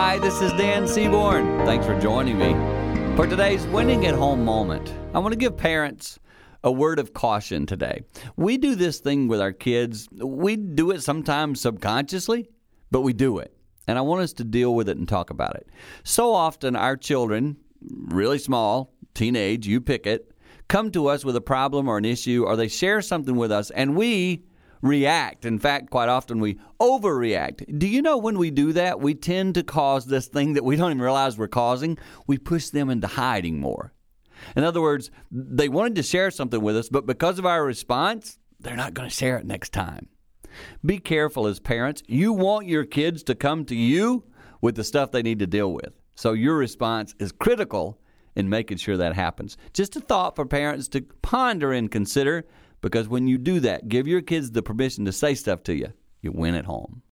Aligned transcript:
Hi, 0.00 0.16
this 0.16 0.40
is 0.40 0.52
Dan 0.52 0.86
Seaborn. 0.86 1.66
Thanks 1.66 1.84
for 1.84 1.98
joining 1.98 2.38
me. 2.38 2.52
For 3.16 3.26
today's 3.26 3.66
winning 3.66 4.06
at 4.06 4.14
home 4.14 4.44
moment, 4.44 4.94
I 5.12 5.18
want 5.18 5.32
to 5.32 5.36
give 5.36 5.56
parents 5.56 6.20
a 6.62 6.70
word 6.70 7.00
of 7.00 7.14
caution 7.14 7.66
today. 7.66 8.02
We 8.36 8.58
do 8.58 8.76
this 8.76 9.00
thing 9.00 9.26
with 9.26 9.40
our 9.40 9.50
kids. 9.50 10.08
We 10.12 10.54
do 10.54 10.92
it 10.92 11.02
sometimes 11.02 11.60
subconsciously, 11.60 12.48
but 12.92 13.00
we 13.00 13.12
do 13.12 13.38
it. 13.38 13.52
And 13.88 13.98
I 13.98 14.02
want 14.02 14.20
us 14.22 14.32
to 14.34 14.44
deal 14.44 14.72
with 14.72 14.88
it 14.88 14.98
and 14.98 15.08
talk 15.08 15.30
about 15.30 15.56
it. 15.56 15.66
So 16.04 16.32
often, 16.32 16.76
our 16.76 16.96
children, 16.96 17.56
really 17.80 18.38
small, 18.38 18.94
teenage, 19.14 19.66
you 19.66 19.80
pick 19.80 20.06
it, 20.06 20.30
come 20.68 20.92
to 20.92 21.08
us 21.08 21.24
with 21.24 21.34
a 21.34 21.40
problem 21.40 21.88
or 21.88 21.98
an 21.98 22.04
issue, 22.04 22.44
or 22.46 22.54
they 22.54 22.68
share 22.68 23.02
something 23.02 23.34
with 23.34 23.50
us, 23.50 23.70
and 23.72 23.96
we 23.96 24.44
react. 24.82 25.44
In 25.44 25.58
fact, 25.58 25.90
quite 25.90 26.08
often 26.08 26.40
we 26.40 26.58
overreact. 26.80 27.78
Do 27.78 27.86
you 27.86 28.02
know 28.02 28.16
when 28.16 28.38
we 28.38 28.50
do 28.50 28.72
that, 28.72 29.00
we 29.00 29.14
tend 29.14 29.54
to 29.54 29.62
cause 29.62 30.06
this 30.06 30.26
thing 30.26 30.54
that 30.54 30.64
we 30.64 30.76
don't 30.76 30.90
even 30.90 31.02
realize 31.02 31.36
we're 31.36 31.48
causing? 31.48 31.98
We 32.26 32.38
push 32.38 32.68
them 32.68 32.90
into 32.90 33.06
hiding 33.06 33.60
more. 33.60 33.92
In 34.56 34.64
other 34.64 34.80
words, 34.80 35.10
they 35.30 35.68
wanted 35.68 35.96
to 35.96 36.02
share 36.02 36.30
something 36.30 36.60
with 36.60 36.76
us, 36.76 36.88
but 36.88 37.06
because 37.06 37.38
of 37.38 37.46
our 37.46 37.64
response, 37.64 38.38
they're 38.60 38.76
not 38.76 38.94
going 38.94 39.08
to 39.08 39.14
share 39.14 39.36
it 39.36 39.46
next 39.46 39.72
time. 39.72 40.08
Be 40.84 40.98
careful 40.98 41.46
as 41.46 41.60
parents. 41.60 42.02
You 42.06 42.32
want 42.32 42.66
your 42.66 42.84
kids 42.84 43.22
to 43.24 43.34
come 43.34 43.64
to 43.66 43.74
you 43.74 44.24
with 44.60 44.76
the 44.76 44.84
stuff 44.84 45.10
they 45.10 45.22
need 45.22 45.38
to 45.40 45.46
deal 45.46 45.72
with. 45.72 45.92
So 46.14 46.32
your 46.32 46.56
response 46.56 47.14
is 47.18 47.32
critical 47.32 48.00
in 48.34 48.48
making 48.48 48.78
sure 48.78 48.96
that 48.96 49.14
happens. 49.14 49.56
Just 49.72 49.96
a 49.96 50.00
thought 50.00 50.36
for 50.36 50.46
parents 50.46 50.88
to 50.88 51.02
ponder 51.22 51.72
and 51.72 51.90
consider 51.90 52.44
because 52.80 53.08
when 53.08 53.26
you 53.26 53.38
do 53.38 53.60
that, 53.60 53.88
give 53.88 54.06
your 54.06 54.22
kids 54.22 54.50
the 54.50 54.62
permission 54.62 55.04
to 55.04 55.12
say 55.12 55.34
stuff 55.34 55.62
to 55.64 55.74
you, 55.74 55.92
you 56.22 56.32
win 56.32 56.54
at 56.54 56.64
home. 56.64 57.02